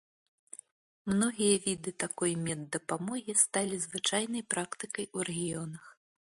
[1.11, 5.83] Многія віды такой меддапамогі сталі звычайнай практыкай у рэгіёнах.